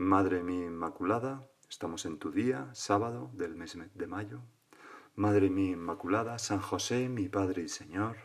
[0.00, 4.40] Madre mía Inmaculada, estamos en tu día, sábado del mes de mayo.
[5.14, 8.16] Madre mía Inmaculada, San José, mi Padre y Señor,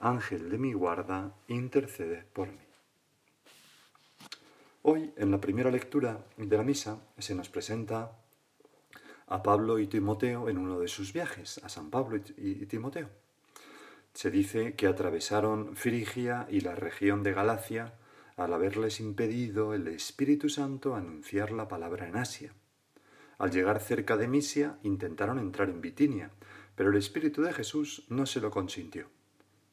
[0.00, 2.66] Ángel de mi guarda, intercede por mí.
[4.82, 8.10] Hoy, en la primera lectura de la misa, se nos presenta
[9.28, 13.10] a Pablo y Timoteo en uno de sus viajes, a San Pablo y Timoteo.
[14.12, 17.94] Se dice que atravesaron Frigia y la región de Galacia
[18.36, 22.52] al haberles impedido el Espíritu Santo anunciar la palabra en Asia.
[23.38, 26.30] Al llegar cerca de Misia intentaron entrar en Bitinia,
[26.74, 29.08] pero el Espíritu de Jesús no se lo consintió.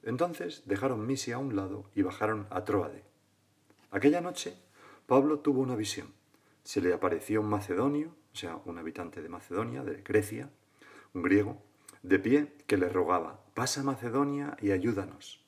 [0.01, 3.03] Entonces dejaron Misia a un lado y bajaron a Troade.
[3.91, 4.55] Aquella noche
[5.07, 6.07] Pablo tuvo una visión.
[6.63, 10.49] Se le apareció un macedonio, o sea, un habitante de Macedonia, de Grecia,
[11.13, 11.61] un griego,
[12.01, 15.43] de pie que le rogaba, pasa Macedonia y ayúdanos.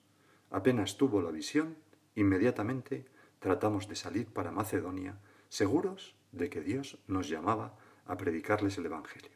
[0.52, 1.78] Apenas tuvo la visión,
[2.16, 3.06] inmediatamente
[3.40, 9.32] tratamos de salir para Macedonia, seguros de que Dios nos llamaba a predicarles el Evangelio.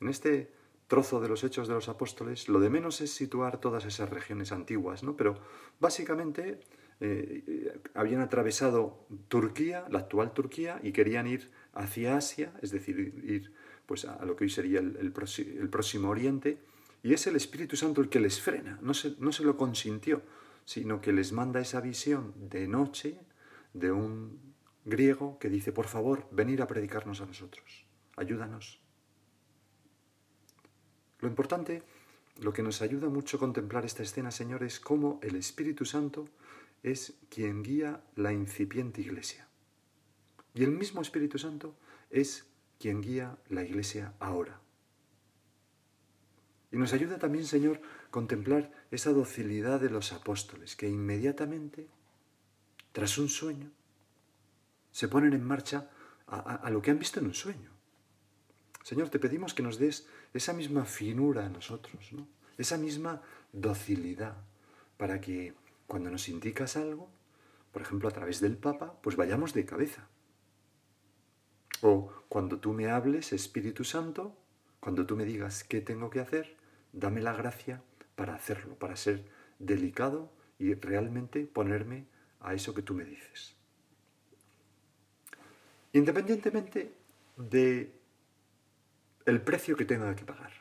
[0.00, 0.52] En este
[0.86, 4.52] trozo de los Hechos de los Apóstoles, lo de menos es situar todas esas regiones
[4.52, 5.16] antiguas, ¿no?
[5.16, 5.38] Pero
[5.80, 6.60] básicamente
[7.00, 13.52] eh, habían atravesado Turquía, la actual Turquía, y querían ir hacia Asia, es decir, ir
[13.86, 16.58] pues a lo que hoy sería el, próximo Oriente,
[17.02, 20.22] y es el Espíritu Santo el que les frena, no se, no se lo consintió,
[20.68, 23.18] sino que les manda esa visión de noche
[23.72, 24.52] de un
[24.84, 27.86] griego que dice, por favor, venir a predicarnos a nosotros,
[28.16, 28.78] ayúdanos.
[31.20, 31.82] Lo importante,
[32.36, 36.28] lo que nos ayuda mucho a contemplar esta escena, Señor, es cómo el Espíritu Santo
[36.82, 39.48] es quien guía la incipiente iglesia.
[40.52, 41.78] Y el mismo Espíritu Santo
[42.10, 42.44] es
[42.78, 44.60] quien guía la Iglesia ahora.
[46.70, 47.80] Y nos ayuda también, Señor,
[48.10, 51.88] contemplar esa docilidad de los apóstoles que inmediatamente,
[52.92, 53.70] tras un sueño,
[54.92, 55.90] se ponen en marcha
[56.26, 57.70] a, lo que han visto en un sueño.
[58.82, 62.28] Señor, te pedimos que nos des esa misma finura a nosotros, ¿no?
[62.58, 64.36] esa misma docilidad,
[64.96, 65.54] para que
[65.86, 67.08] cuando nos indicas algo,
[67.72, 70.08] por ejemplo a través del Papa, pues vayamos de cabeza.
[71.80, 74.36] O cuando tú me hables, Espíritu Santo,
[74.80, 76.57] cuando tú me digas qué tengo que hacer,
[76.92, 77.82] dame la gracia
[78.14, 79.24] para hacerlo, para ser
[79.58, 82.06] delicado y realmente ponerme
[82.40, 83.54] a eso que tú me dices.
[85.92, 86.92] Independientemente
[87.36, 87.92] de
[89.26, 90.52] el precio que tenga que pagar,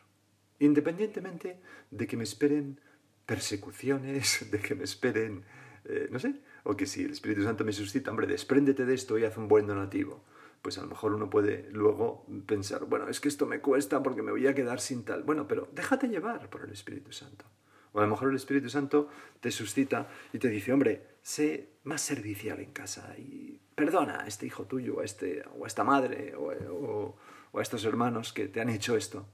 [0.60, 1.60] independientemente
[1.92, 2.80] de que me esperen
[3.26, 5.44] persecuciones, de que me esperen,
[5.86, 9.18] eh, no sé, o que si el Espíritu Santo me suscita, hombre, despréndete de esto
[9.18, 10.24] y haz un buen donativo
[10.68, 14.22] pues a lo mejor uno puede luego pensar, bueno, es que esto me cuesta porque
[14.22, 15.24] me voy a quedar sin tal.
[15.24, 17.46] Bueno, pero déjate llevar por el Espíritu Santo.
[17.94, 19.08] O a lo mejor el Espíritu Santo
[19.40, 24.46] te suscita y te dice, hombre, sé más servicial en casa y perdona a este
[24.46, 27.16] hijo tuyo, a, este, o a esta madre, o,
[27.54, 29.26] a estos hermanos que te han hecho esto.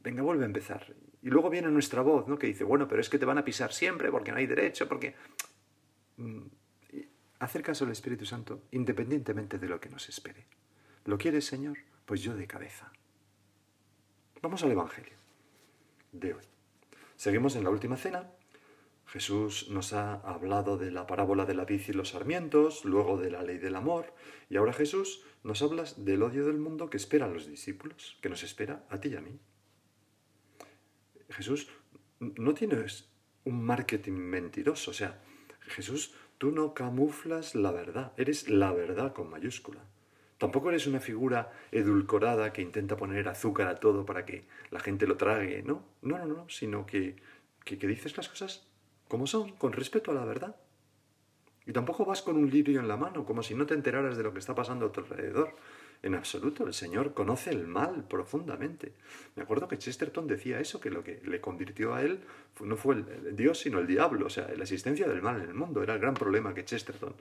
[0.00, 0.92] Venga, vuelve a empezar.
[1.22, 2.36] Y luego viene nuestra voz, ¿no?
[2.36, 4.88] Que dice, bueno, pero es que te van a pisar siempre porque no hay derecho,
[4.88, 5.14] porque...
[6.16, 6.46] Mm,
[7.42, 10.46] Hacer caso al Espíritu Santo independientemente de lo que nos espere.
[11.04, 11.76] ¿Lo quieres, Señor?
[12.06, 12.92] Pues yo de cabeza.
[14.40, 15.16] Vamos al Evangelio
[16.12, 16.44] de hoy.
[17.16, 18.30] Seguimos en la última cena.
[19.06, 23.32] Jesús nos ha hablado de la parábola de la vid y los sarmientos, luego de
[23.32, 24.14] la ley del amor,
[24.48, 28.28] y ahora Jesús nos habla del odio del mundo que espera a los discípulos, que
[28.28, 29.40] nos espera a ti y a mí.
[31.28, 31.66] Jesús
[32.20, 32.86] no tiene
[33.42, 35.20] un marketing mentiroso, o sea,
[35.66, 39.78] Jesús Tú no camuflas la verdad, eres la verdad con mayúscula.
[40.38, 45.06] Tampoco eres una figura edulcorada que intenta poner azúcar a todo para que la gente
[45.06, 45.84] lo trague, ¿no?
[46.02, 47.14] No, no, no, sino que,
[47.64, 48.66] que, dices las cosas
[49.06, 50.56] como son, con respeto a la verdad.
[51.64, 54.24] Y tampoco vas con un lirio en la mano, como si no te enteraras de
[54.24, 55.54] lo que está pasando a tu alrededor.
[56.02, 58.92] En absoluto, el Señor conoce el mal profundamente.
[59.36, 62.24] Me acuerdo que Chesterton decía eso, que lo que le convirtió a él
[62.60, 65.54] no fue el, Dios, sino el diablo, o sea, la existencia del mal en el
[65.54, 65.80] mundo.
[65.80, 67.14] Era el gran problema que Chesterton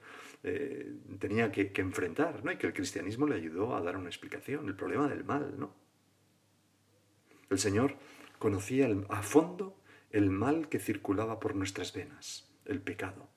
[0.44, 2.52] eh, tenía que, enfrentar, ¿no?
[2.52, 5.76] Y que el cristianismo le ayudó a dar una explicación, el problema del mal, ¿no?
[7.52, 7.98] El Señor
[8.40, 9.78] conocía a fondo
[10.10, 13.30] el mal que circulaba por nuestras venas, el pecado,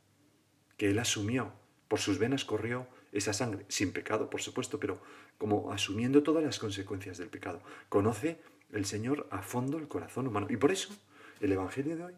[0.78, 1.52] que Él asumió.
[1.88, 5.00] Por sus venas corrió esa sangre, sin pecado, por supuesto, pero
[5.38, 7.62] como asumiendo todas las consecuencias del pecado.
[7.88, 8.40] Conoce
[8.72, 10.46] el Señor a fondo el corazón humano.
[10.50, 10.94] Y por eso
[11.40, 12.14] el Evangelio de hoy,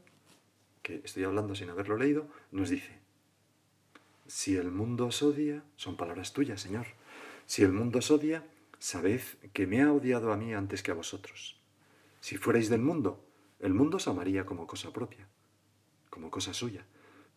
[0.83, 2.99] que estoy hablando sin haberlo leído, nos dice,
[4.27, 6.87] si el mundo os odia, son palabras tuyas, Señor,
[7.47, 8.45] si el mundo os odia,
[8.79, 9.21] sabed
[9.53, 11.61] que me ha odiado a mí antes que a vosotros.
[12.21, 13.25] Si fuerais del mundo,
[13.61, 15.29] el mundo os amaría como cosa propia,
[16.11, 16.87] como cosa suya.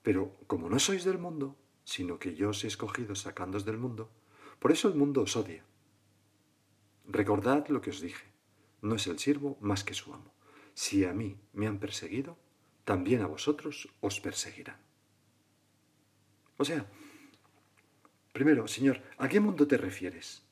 [0.02, 4.10] Pero como no sois del mundo, sino que yo os he escogido sacándos del mundo,
[4.60, 5.64] por eso el mundo os odia.
[7.12, 8.26] Recordad lo que os dije,
[8.82, 10.34] no es el siervo más que su amo.
[10.74, 12.38] Si a mí me han perseguido,
[12.86, 14.78] también a vosotros os perseguirán.
[16.58, 16.86] O sea,
[18.32, 20.46] primero, Señor, ¿a qué mundo te refieres?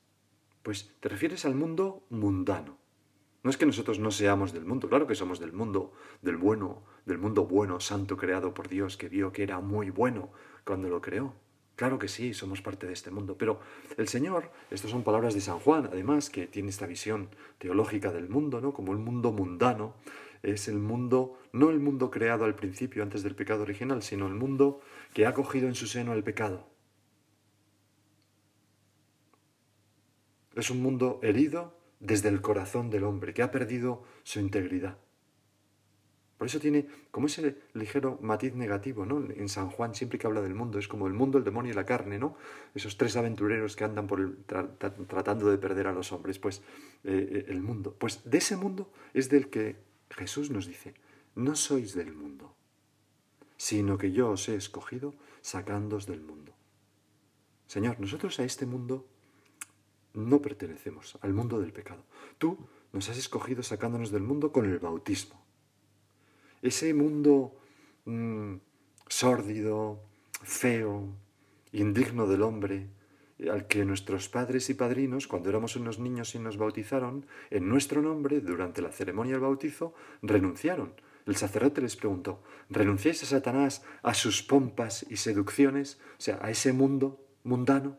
[0.64, 2.78] Pues te refieres al mundo mundano,
[3.48, 6.84] no es que nosotros no seamos del mundo, claro que somos del mundo, del bueno,
[7.06, 10.34] del mundo bueno, santo, creado por Dios, que vio que era muy bueno
[10.66, 11.34] cuando lo creó.
[11.78, 13.60] Claro que sí, somos parte de este mundo, pero
[13.98, 17.30] el Señor, estas son palabras de San Juan, además, que tiene esta visión
[17.60, 18.74] teológica del mundo, ¿no?
[18.74, 19.94] Como el mundo mundano,
[20.42, 24.34] es el mundo, no el mundo creado al principio, antes del pecado original, sino el
[24.34, 24.82] mundo
[25.14, 26.68] que ha cogido en su seno el pecado.
[30.56, 34.98] Es un mundo herido desde el corazón del hombre, que ha perdido su integridad.
[36.38, 39.18] Por eso tiene como ese ligero matiz negativo, ¿no?
[39.18, 41.76] En San Juan siempre que habla del mundo, es como el mundo, el demonio y
[41.76, 42.38] la carne, ¿no?
[42.76, 44.38] Esos tres aventureros que andan por el,
[45.08, 46.60] tratando de perder a los hombres, pues
[47.04, 47.96] eh, eh, el mundo.
[47.98, 49.78] Pues de ese mundo es del que
[50.12, 50.94] Jesús nos dice,
[51.36, 52.54] no sois del mundo,
[53.58, 56.54] sino que yo os he escogido sacándoos del mundo.
[57.66, 59.08] Señor, nosotros a este mundo
[60.14, 62.04] no pertenecemos al mundo del pecado.
[62.38, 62.58] Tú
[62.94, 65.47] nos has escogido sacándonos del mundo con el bautismo.
[66.68, 67.56] Ese mundo
[68.04, 68.56] mm,
[69.08, 70.04] sórdido,
[70.44, 71.16] feo,
[71.72, 72.90] indigno del hombre,
[73.50, 78.02] al que nuestros padres y padrinos, cuando éramos unos niños y nos bautizaron, en nuestro
[78.02, 80.92] nombre, durante la ceremonia del bautizo, renunciaron.
[81.26, 86.50] El sacerdote les preguntó, ¿renunciáis a Satanás, a sus pompas y seducciones, o sea, a
[86.50, 87.98] ese mundo mundano?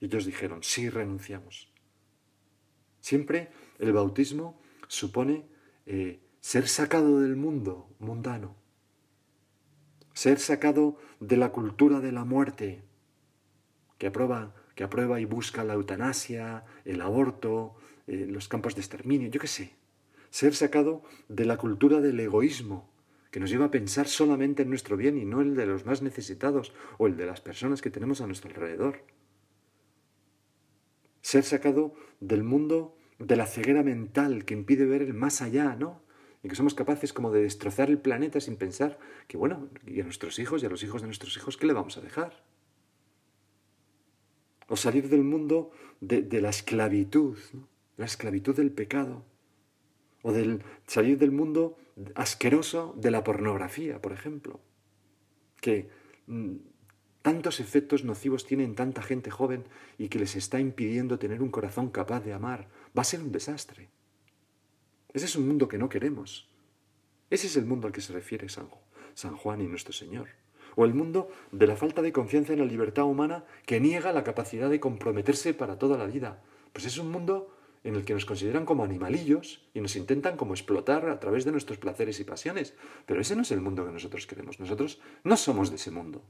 [0.00, 1.72] Y ellos dijeron, sí, renunciamos.
[3.00, 3.48] Siempre
[3.78, 5.48] el bautismo supone
[5.86, 8.54] eh, ser sacado del mundo mundano,
[10.12, 12.82] ser sacado de la cultura de la muerte,
[13.96, 19.30] que aprueba, que aprueba y busca la eutanasia, el aborto, eh, los campos de exterminio,
[19.30, 19.72] yo qué sé.
[20.28, 22.90] Ser sacado de la cultura del egoísmo,
[23.30, 26.02] que nos lleva a pensar solamente en nuestro bien y no el de los más
[26.02, 29.04] necesitados o el de las personas que tenemos a nuestro alrededor
[31.22, 36.02] ser sacado del mundo de la ceguera mental que impide ver el más allá, ¿no?
[36.42, 38.98] Y que somos capaces como de destrozar el planeta sin pensar
[39.28, 41.72] que, bueno, y a nuestros hijos y a los hijos de nuestros hijos, ¿qué le
[41.72, 42.42] vamos a dejar?
[44.68, 47.38] O salir del mundo de, la esclavitud,
[47.96, 49.24] la esclavitud del pecado.
[50.22, 51.76] O del, salir del mundo
[52.14, 54.60] asqueroso de la pornografía, por ejemplo.
[55.60, 55.90] Que
[56.26, 56.56] mm,
[57.22, 59.64] tantos efectos nocivos tienen tanta gente joven
[59.96, 63.32] y que les está impidiendo tener un corazón capaz de amar, va a ser un
[63.32, 63.88] desastre.
[65.14, 66.48] Ese es un mundo que no queremos.
[67.28, 68.68] Ese es el mundo al que se refiere San,
[69.14, 70.28] San Juan y nuestro Señor.
[70.74, 74.24] O el mundo de la falta de confianza en la libertad humana que niega la
[74.24, 76.42] capacidad de comprometerse para toda la vida.
[76.72, 77.54] Pues es un mundo
[77.84, 81.52] en el que nos consideran como animalillos y nos intentan como explotar a través de
[81.52, 82.74] nuestros placeres y pasiones.
[83.04, 84.60] Pero ese no es el mundo que nosotros queremos.
[84.60, 86.22] Nosotros no somos de ese mundo.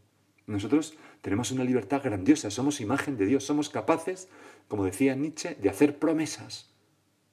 [0.49, 4.29] Nosotros tenemos una libertad grandiosa, somos imagen de Dios, somos capaces,
[4.67, 6.72] como decía Nietzsche, de hacer promesas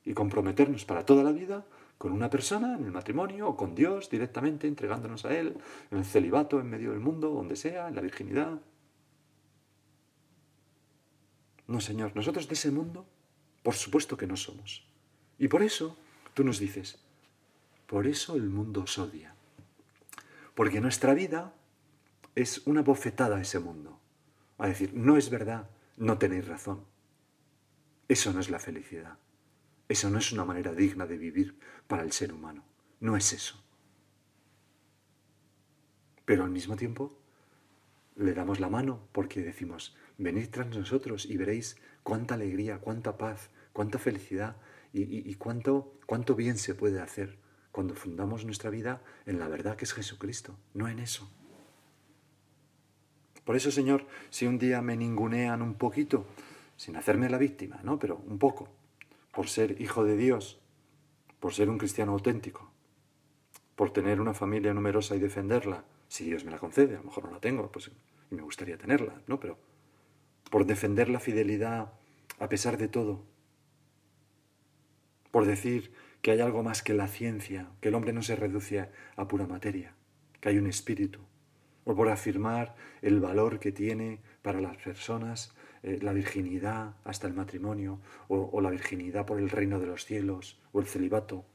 [0.05, 1.65] y comprometernos para toda la vida
[1.97, 5.57] con una persona en el matrimonio o con Dios directamente, entregándonos a Él,
[5.91, 8.59] en el celibato, en medio del mundo, donde sea, en la virginidad.
[11.67, 13.05] No, Señor, nosotros de ese mundo,
[13.61, 14.87] por supuesto que no somos.
[15.37, 15.97] Y por eso
[16.33, 16.99] tú nos dices,
[17.85, 19.35] por eso el mundo os odia.
[20.55, 21.53] Porque nuestra vida
[22.33, 23.99] es una bofetada a ese mundo.
[24.57, 26.85] A decir, no es verdad, no tenéis razón.
[28.07, 29.17] Eso no es la felicidad.
[29.89, 32.63] Eso no es una manera digna de vivir para el ser humano.
[32.99, 33.61] No es eso.
[36.25, 37.17] Pero al mismo tiempo,
[38.15, 43.49] le damos la mano porque decimos, venid tras nosotros y veréis cuánta alegría, cuánta paz,
[43.73, 44.57] cuánta felicidad
[44.93, 47.39] y, cuánto, cuánto bien se puede hacer
[47.71, 51.31] cuando fundamos nuestra vida en la verdad que es Jesucristo, no en eso.
[53.43, 56.27] Por eso, Señor, si un día me ningunean un poquito,
[56.77, 57.97] sin hacerme la víctima, ¿no?
[57.97, 58.69] Pero un poco,
[59.31, 60.59] por ser hijo de Dios,
[61.39, 62.71] por ser un cristiano auténtico,
[63.75, 67.25] por tener una familia numerosa y defenderla, si Dios me la concede, a lo mejor
[67.25, 67.91] no la tengo, pues
[68.31, 69.39] y me gustaría tenerla, ¿no?
[69.39, 69.57] Pero
[70.49, 71.93] por defender la fidelidad
[72.39, 73.25] a pesar de todo,
[75.31, 78.89] por decir que hay algo más que la ciencia, que el hombre no se reduce
[79.15, 79.95] a pura materia,
[80.39, 81.19] que hay un espíritu,
[81.85, 87.33] o por afirmar el valor que tiene para las personas eh, la virginidad hasta el
[87.33, 91.45] matrimonio, o, la virginidad por el reino de los cielos, o el celibato.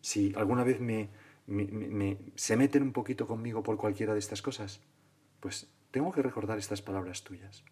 [0.00, 1.10] Si alguna vez me,
[2.34, 4.80] se meten un poquito conmigo por cualquiera de estas cosas,
[5.40, 7.64] pues tengo que recordar estas palabras tuyas.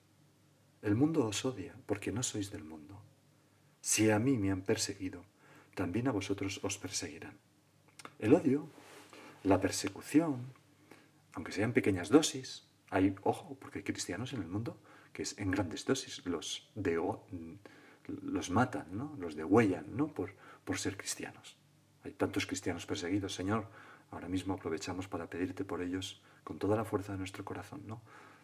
[0.82, 3.00] El mundo os odia porque no sois del mundo.
[3.80, 5.24] Si a mí me han perseguido,
[5.74, 7.38] también a vosotros os perseguirán.
[8.18, 8.68] El odio,
[9.42, 10.52] la persecución,
[11.32, 14.78] aunque sean pequeñas dosis, hay, ojo, porque hay cristianos en el mundo
[15.16, 17.00] que es en grandes dosis los, de,
[18.06, 19.16] los matan, ¿no?
[19.18, 20.08] los degüellan ¿no?
[20.08, 21.56] por, por ser cristianos.
[22.04, 23.66] Hay tantos cristianos perseguidos, Señor,
[24.10, 28.02] ahora mismo aprovechamos para pedirte por ellos con toda la fuerza de nuestro corazón, ¿no?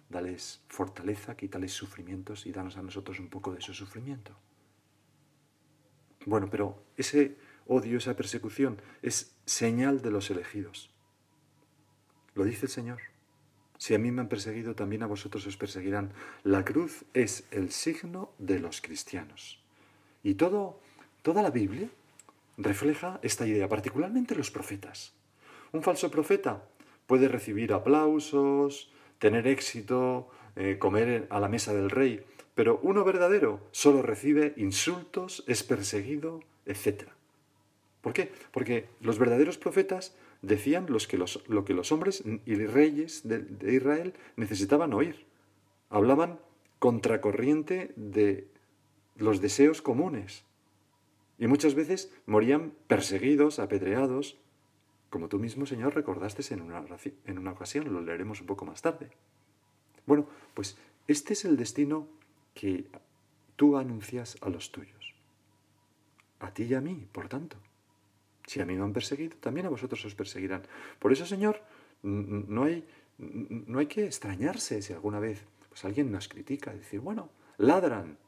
[0.09, 4.35] Dales fortaleza, quítales sufrimientos y danos a nosotros un poco de su sufrimiento.
[6.25, 10.91] Bueno, pero ese odio, esa persecución es señal de los elegidos.
[12.35, 13.12] Lo dice el Señor.
[13.83, 16.13] Si a mí me han perseguido, también a vosotros os perseguirán.
[16.45, 19.59] La cruz es el signo de los cristianos.
[20.23, 20.79] Y todo,
[21.23, 21.89] toda la Biblia
[22.57, 25.15] refleja esta idea, particularmente los profetas.
[25.73, 26.63] Un falso profeta
[27.09, 32.25] puede recibir aplausos, tener éxito, eh, comer a la mesa del rey,
[32.55, 37.09] pero uno verdadero solo recibe insultos, es perseguido, etc.
[38.03, 38.31] ¿Por qué?
[38.51, 43.39] Porque los verdaderos profetas decían los que los, lo que los hombres y reyes de,
[43.39, 45.25] de Israel necesitaban oír.
[45.89, 46.41] Hablaban
[46.79, 48.49] contracorriente de
[49.17, 50.45] los deseos comunes.
[51.39, 54.39] Y muchas veces morían perseguidos, apedreados,
[55.11, 56.85] como tú mismo, Señor, recordaste en una,
[57.27, 59.11] en una ocasión, lo leeremos un poco más tarde.
[60.07, 62.09] Bueno, pues este es el destino
[62.55, 62.87] que
[63.57, 65.15] tú anuncias a los tuyos.
[66.41, 67.59] A ti y a mí, por tanto.
[68.47, 70.63] Si a mí me han perseguido, también a vosotros os perseguirán.
[70.99, 71.61] Por eso, Señor,
[72.03, 72.85] no hay,
[73.19, 78.19] no hay que extrañarse si alguna vez pues, alguien nos critica, decir, bueno, ladran,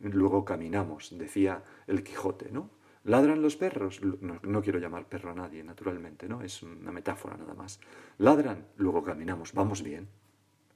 [0.00, 2.70] luego caminamos, decía el Quijote, ¿no?
[3.04, 4.00] ¿Ladran los perros?
[4.02, 6.42] No, quiero llamar perro a nadie, naturalmente, ¿no?
[6.42, 7.80] Es una metáfora nada más.
[8.18, 10.08] Ladran, luego caminamos, vamos bien,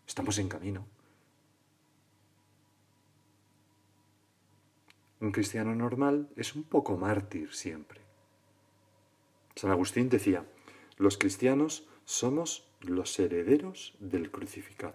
[0.06, 0.84] estamos en camino.
[5.20, 8.05] Un cristiano normal es un poco mártir siempre.
[9.56, 10.44] San Agustín decía,
[10.98, 14.94] los cristianos somos los herederos del crucificado.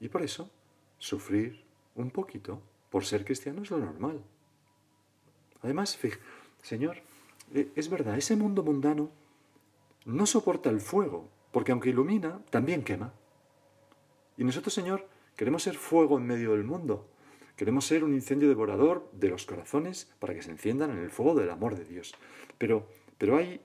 [0.00, 0.50] Y por eso,
[0.98, 1.64] sufrir
[1.94, 4.22] un poquito por ser cristiano es lo normal.
[5.62, 5.98] Además,
[6.62, 6.98] Señor,
[7.54, 9.10] eh, es verdad, ese mundo mundano
[10.04, 13.12] no soporta el fuego, porque aunque ilumina, también quema.
[14.36, 17.08] Y nosotros, Señor, queremos ser fuego en medio del mundo.
[17.56, 21.34] Queremos ser un incendio devorador de los corazones para que se enciendan en el fuego
[21.34, 22.14] del amor de Dios.
[22.56, 22.86] Pero,
[23.18, 23.60] pero hay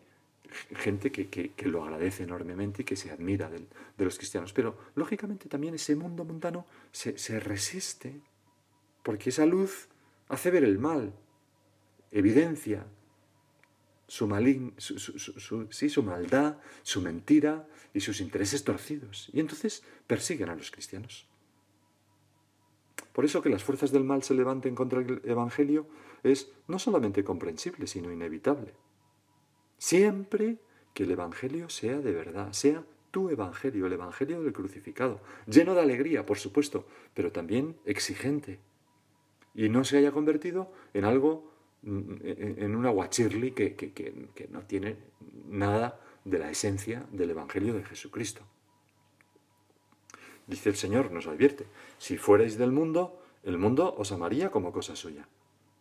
[0.75, 3.65] gente que, lo agradece enormemente y que se admira de,
[3.97, 4.53] los cristianos.
[4.53, 8.21] Pero, lógicamente, también ese mundo mundano se, resiste,
[9.03, 9.87] porque esa luz
[10.27, 11.13] hace ver el mal,
[12.11, 12.85] evidencia
[14.07, 14.27] su,
[15.71, 19.29] su, maldad, su mentira y sus intereses torcidos.
[19.33, 21.27] Y entonces persiguen a los cristianos.
[23.11, 25.87] Por eso que las fuerzas del mal se levanten contra el Evangelio
[26.23, 28.73] es no solamente comprensible, sino inevitable.
[29.83, 30.59] Siempre
[30.93, 35.81] que el Evangelio sea de verdad, sea tu Evangelio, el Evangelio del crucificado, lleno de
[35.81, 38.61] alegría, por supuesto, pero también exigente,
[39.53, 41.51] y no se haya convertido en algo
[41.83, 44.95] en una guachirli que, que, no tiene
[45.49, 48.41] nada de la esencia del Evangelio de Jesucristo.
[50.47, 51.65] Dice el Señor, nos advierte,
[51.97, 55.27] si fuerais del mundo, el mundo os amaría como cosa suya,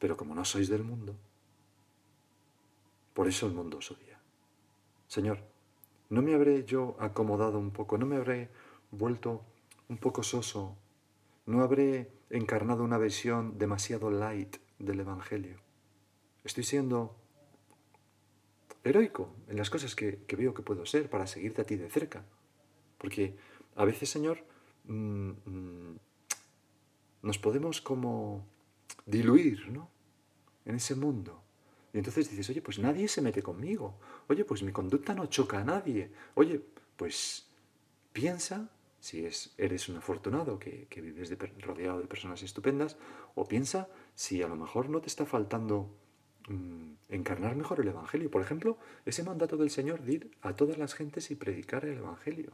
[0.01, 1.15] pero como no sois del mundo,
[3.15, 4.19] por eso el mundo os odia.
[5.07, 5.39] Señor,
[6.11, 8.49] ¿no me habré yo acomodado un poco, no me habré
[8.91, 9.45] vuelto
[9.89, 10.77] un poco soso,
[11.47, 15.59] no habré encarnado una visión demasiado light del Evangelio?
[16.45, 17.17] Estoy siendo
[18.85, 22.25] heroico en las cosas que, veo que puedo ser para seguirte a ti de cerca.
[22.99, 23.37] Porque
[23.77, 24.45] a veces, Señor,
[24.85, 25.99] mm, mm,
[27.23, 28.47] nos podemos como
[29.07, 29.89] diluir, ¿no?
[30.65, 31.43] En ese mundo.
[31.93, 33.99] Y entonces dices, oye, pues nadie se mete conmigo.
[34.29, 36.11] Oye, pues mi conducta no choca a nadie.
[36.35, 36.63] Oye,
[36.97, 37.51] pues
[38.13, 42.97] piensa, si es, eres un afortunado que, vives rodeado de personas estupendas,
[43.35, 45.95] o piensa si a lo mejor no te está faltando
[46.49, 48.31] mm, encarnar mejor el Evangelio.
[48.31, 51.99] Por ejemplo, ese mandato del Señor de ir a todas las gentes y predicar el
[51.99, 52.53] Evangelio.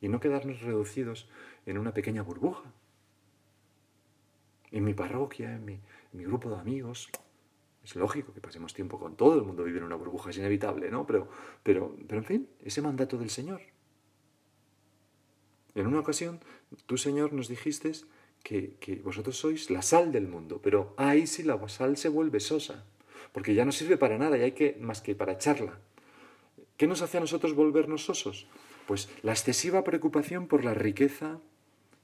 [0.00, 1.28] Y no quedarnos reducidos
[1.64, 2.72] en una pequeña burbuja.
[4.70, 5.80] En mi parroquia, en mi,
[6.12, 7.08] mi grupo de amigos,
[7.86, 10.90] es lógico que pasemos tiempo con todo el mundo, vivir en una burbuja, es inevitable,
[10.90, 11.06] ¿no?
[11.06, 11.28] Pero,
[11.62, 13.60] pero, pero en fin, ese mandato del Señor.
[15.76, 16.40] En una ocasión,
[16.86, 17.92] tú, Señor, nos dijiste
[18.42, 22.40] que, que, vosotros sois la sal del mundo, pero ahí sí la sal se vuelve
[22.40, 22.84] sosa,
[23.32, 25.78] porque ya no sirve para nada y hay que más que para echarla.
[26.76, 28.48] ¿Qué nos hace a nosotros volvernos sosos?
[28.88, 31.38] Pues la excesiva preocupación por la riqueza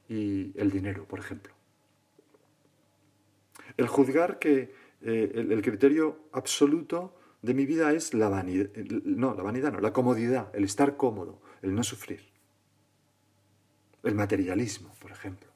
[0.09, 1.53] y el dinero, por ejemplo.
[3.77, 4.75] El juzgar que
[5.05, 8.69] eh, el, criterio absoluto de mi vida es la vanidad,
[9.05, 12.31] no, la vanidad no, la comodidad, el estar cómodo, el no sufrir.
[14.03, 15.51] El materialismo, por ejemplo.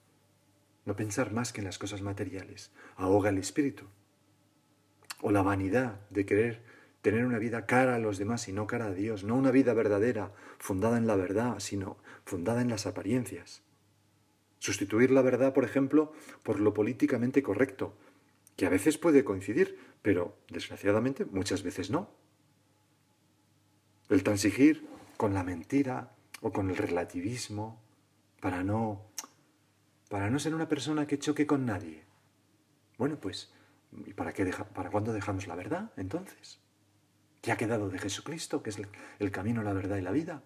[0.85, 3.85] No pensar más que en las cosas materiales ahoga el espíritu.
[5.21, 6.63] O la vanidad de querer
[7.03, 9.75] tener una vida cara a los demás y no cara a Dios, no una vida
[9.75, 13.63] verdadera, fundada en la verdad, sino fundada en las apariencias.
[14.59, 16.13] Sustituir la verdad, por ejemplo,
[16.43, 17.97] por lo políticamente correcto,
[18.57, 22.11] que a veces puede coincidir, pero desgraciadamente muchas veces no.
[24.09, 24.87] El transigir
[25.17, 27.83] con la mentira o con el relativismo
[28.41, 29.07] para no
[30.09, 32.05] para no ser una persona que choque con nadie.
[32.97, 33.53] Bueno, pues
[34.07, 36.61] ¿y para qué para cuándo dejamos la verdad entonces?
[37.43, 38.81] ¿Qué ha quedado de Jesucristo, que es
[39.19, 40.43] el camino, la verdad y la vida?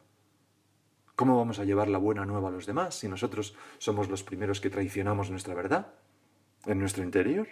[1.15, 4.61] ¿Cómo vamos a llevar la buena nueva a los demás si nosotros somos los primeros
[4.61, 5.95] que traicionamos nuestra verdad
[6.65, 7.49] en nuestro interior?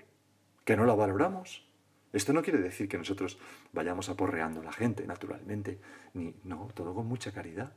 [0.68, 1.66] Que no la valoramos.
[2.12, 3.38] Esto no quiere decir que nosotros
[3.72, 5.80] vayamos aporreando a la gente, naturalmente,
[6.12, 7.72] ni no, todo con mucha caridad,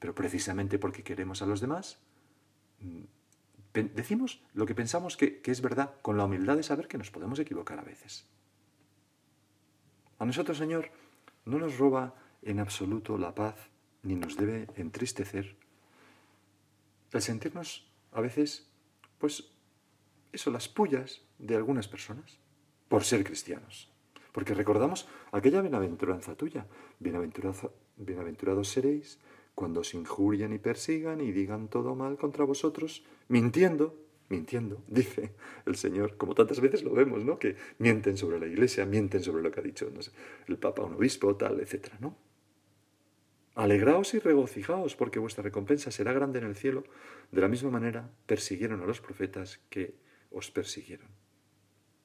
[0.00, 2.00] pero precisamente porque queremos a los demás,
[2.80, 3.04] mm,
[3.94, 7.12] decimos lo que pensamos que, que es verdad, con la humildad de saber que nos
[7.12, 8.26] podemos equivocar a veces.
[10.18, 10.90] A nosotros, Señor,
[11.44, 13.54] no nos roba en absoluto la paz,
[14.02, 15.54] ni nos debe entristecer
[17.12, 18.68] el sentirnos a veces,
[19.18, 19.52] pues,
[20.32, 22.38] eso, las pullas de algunas personas
[22.88, 23.90] por ser cristianos.
[24.32, 26.66] Porque recordamos aquella bienaventuranza tuya.
[26.98, 29.18] bienaventurados seréis
[29.54, 33.98] cuando os injurien y persigan y digan todo mal contra vosotros, mintiendo,
[34.30, 35.34] mintiendo, dice
[35.66, 37.38] el Señor, como tantas veces lo vemos, ¿no?
[37.38, 39.90] Que mienten sobre la iglesia, mienten sobre lo que ha dicho
[40.46, 42.16] el Papa, un obispo, tal, etcétera, ¿no?
[43.54, 46.84] Alegraos y regocijaos, porque vuestra recompensa será grande en el cielo.
[47.30, 49.94] De la misma manera persiguieron a los profetas que
[50.30, 51.08] os persiguieron.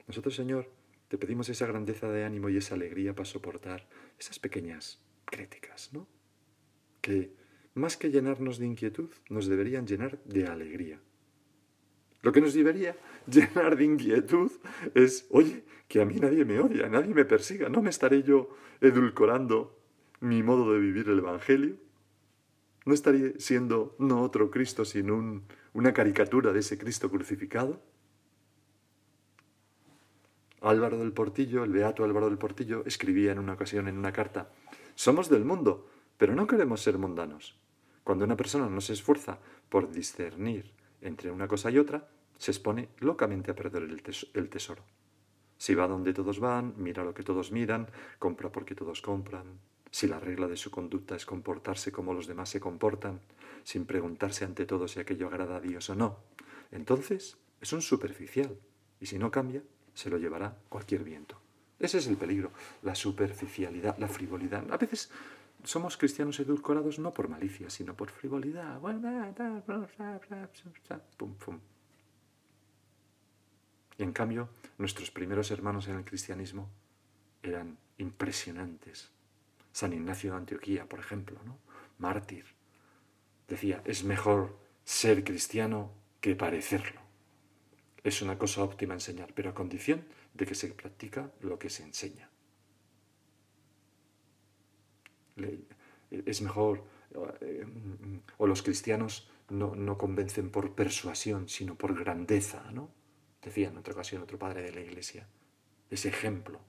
[0.07, 0.69] Nosotros, Señor,
[1.07, 6.07] te pedimos esa grandeza de ánimo y esa alegría para soportar esas pequeñas críticas, ¿no?
[7.01, 7.31] Que
[7.73, 10.99] más que llenarnos de inquietud, nos deberían llenar de alegría.
[12.21, 14.51] Lo que nos debería llenar de inquietud
[14.95, 18.49] es, oye, que a mí nadie me odia, nadie me persiga, ¿no me estaré yo
[18.81, 19.79] edulcorando
[20.19, 21.77] mi modo de vivir el Evangelio?
[22.85, 25.43] ¿No estaré siendo no otro Cristo, sino
[25.73, 27.81] una caricatura de ese Cristo crucificado?
[30.61, 34.49] Álvaro del Portillo, el beato Álvaro del Portillo, escribía en una ocasión en una carta,
[34.95, 37.55] Somos del mundo, pero no queremos ser mundanos.
[38.03, 39.37] Cuando una persona no se esfuerza
[39.69, 44.83] por discernir entre una cosa y otra, se expone locamente a perder el, tesoro.
[45.57, 49.59] Si va donde todos van, mira lo que todos miran, compra porque todos compran.
[49.91, 53.21] Si la regla de su conducta es comportarse como los demás se comportan,
[53.63, 56.19] sin preguntarse ante todo si aquello agrada a Dios o no,
[56.71, 58.57] entonces es un superficial.
[58.99, 59.63] Y si no cambia,
[59.97, 61.41] se lo llevará cualquier viento.
[61.79, 62.51] Ese es el peligro,
[62.83, 64.71] la superficialidad, la frivolidad.
[64.71, 65.09] A veces
[65.63, 68.79] somos cristianos edulcorados no por malicia, sino por frivolidad.
[73.97, 76.69] Y en cambio, nuestros primeros hermanos en el cristianismo
[77.41, 79.09] eran impresionantes.
[79.71, 81.57] San Ignacio de Antioquía, por ejemplo, ¿no?
[81.97, 82.45] mártir,
[83.47, 87.06] decía, es mejor ser cristiano que parecerlo.
[88.03, 91.83] Es una cosa óptima enseñar, pero a condición de que se practica lo que se
[91.83, 92.29] enseña.
[96.09, 96.83] Es mejor,
[97.41, 97.65] eh,
[98.37, 102.89] o los cristianos no, convencen por persuasión, sino por grandeza, ¿no?
[103.41, 105.27] Decía en otra ocasión otro padre de la iglesia,
[105.89, 106.59] ese ejemplo.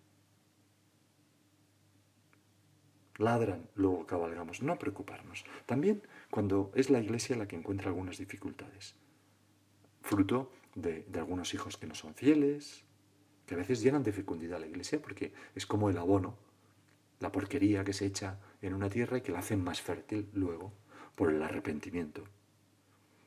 [3.19, 4.63] ladran, luego cabalgamos.
[4.63, 5.45] No preocuparnos.
[5.67, 8.95] También cuando es la iglesia la que encuentra algunas dificultades.
[10.01, 12.85] Fruto de, algunos hijos que no son fieles,
[13.47, 16.37] que a veces llenan de fecundidad la iglesia porque es como el abono,
[17.21, 20.73] la porquería que se echa en una tierra y que la hacen más fértil luego
[21.15, 22.25] por el arrepentimiento.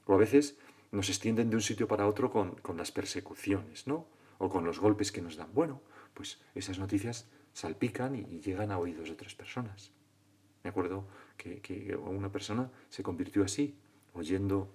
[0.06, 0.58] O a veces
[0.92, 4.08] nos extienden de un sitio para otro con, con las persecuciones, ¿no?
[4.38, 5.54] O con los golpes que nos dan.
[5.54, 5.82] Bueno,
[6.14, 9.92] pues esas noticias salpican y, llegan a oídos de otras personas.
[10.64, 13.76] Me acuerdo que, una persona se convirtió así,
[14.14, 14.74] oyendo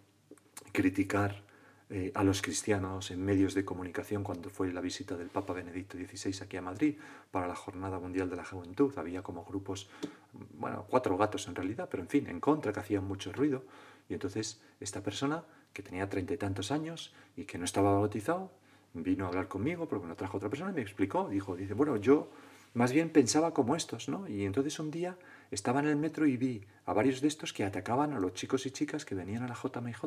[0.73, 1.45] criticar
[1.89, 5.97] eh, a los cristianos en medios de comunicación cuando fue la visita del Papa Benedicto
[5.97, 6.97] XVI aquí a Madrid
[7.31, 8.93] para la Jornada Mundial de la Juventud.
[8.99, 9.89] Había como grupos,
[10.59, 13.63] bueno, cuatro gatos en realidad, pero en fin, en contra, que hacían mucho ruido.
[14.09, 18.51] Y entonces esta persona, que tenía treinta y tantos años y que no estaba bautizado,
[18.93, 21.97] vino a hablar conmigo porque no trajo otra persona y me explicó, dijo, dice, bueno,
[21.99, 22.31] yo
[22.77, 24.29] más bien pensaba como estos, ¿no?
[24.29, 25.17] Y entonces un día
[25.51, 28.67] estaba en el metro y vi a varios de estos que atacaban a los chicos
[28.67, 30.05] y chicas que venían a la JMJ.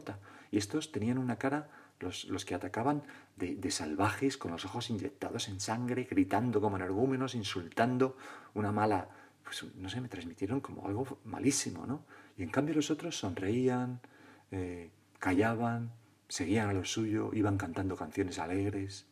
[0.52, 1.68] Y estos tenían una cara,
[2.00, 3.02] los, los que atacaban,
[3.38, 8.16] de, salvajes, con los ojos inyectados en sangre, gritando como energúmenos, insultando,
[8.54, 9.10] una mala...
[9.44, 12.06] Pues no sé, me transmitieron como algo malísimo, ¿no?
[12.38, 14.00] Y en cambio los otros sonreían,
[14.52, 15.92] eh, callaban,
[16.28, 19.08] seguían a lo suyo, iban cantando canciones alegres.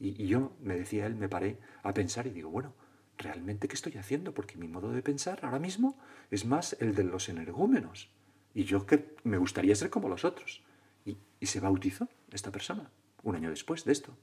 [0.00, 2.72] Y, y yo, me decía él, me paré a pensar y digo, bueno,
[3.18, 4.34] ¿realmente qué estoy haciendo?
[4.34, 5.98] Porque mi modo de pensar ahora mismo
[6.30, 8.10] es más el de los energúmenos.
[8.54, 10.62] Y yo que me gustaría ser como los otros.
[11.04, 12.90] Y, y se bautizó esta persona
[13.22, 14.16] un año después de esto.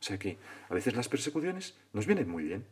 [0.00, 2.64] O sea que a veces las persecuciones nos vienen muy bien.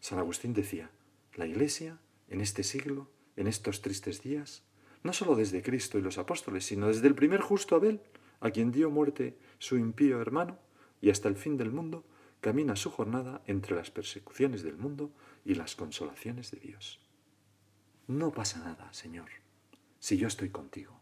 [0.00, 0.90] San Agustín decía,
[1.34, 4.62] la Iglesia, en este siglo, en estos tristes días,
[5.02, 8.00] no solo desde Cristo y los apóstoles, sino desde el primer justo Abel,
[8.40, 10.58] a quien dio muerte su impío hermano,
[11.00, 12.04] y hasta el fin del mundo,
[12.42, 15.12] camina su jornada entre las persecuciones del mundo
[15.44, 17.00] y las consolaciones de Dios.
[18.08, 19.28] No pasa nada, Señor,
[20.00, 21.00] si yo estoy contigo.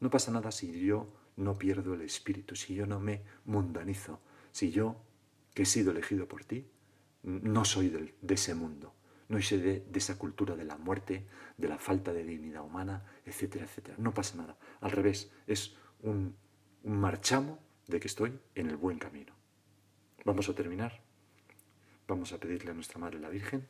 [0.00, 4.70] No pasa nada si yo no pierdo el espíritu, si yo no me mundanizo, si
[4.70, 4.96] yo,
[5.52, 6.66] que he sido elegido por ti,
[7.22, 8.94] no soy de, ese mundo,
[9.28, 11.26] no soy de, de esa cultura de la muerte,
[11.58, 13.96] de la falta de dignidad humana, etcétera, etcétera.
[13.98, 14.58] No pasa nada.
[14.80, 16.34] Al revés, es un,
[16.82, 17.58] un marchamo
[17.88, 19.41] de que estoy en el buen camino.
[20.24, 21.00] Vamos a terminar.
[22.08, 23.66] Vamos a pedirle a nuestra Madre la Virgen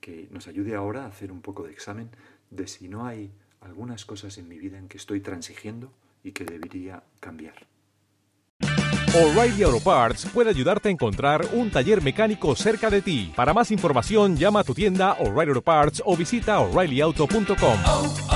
[0.00, 2.10] que nos ayude ahora a hacer un poco de examen
[2.50, 6.44] de si no hay algunas cosas en mi vida en que estoy transigiendo y que
[6.44, 7.66] debería cambiar.
[9.14, 13.32] O'Reilly Auto Parts puede ayudarte a encontrar un taller mecánico cerca de ti.
[13.34, 18.27] Para más información, llama a tu tienda O'Reilly Auto Parts o visita oreillyauto.com.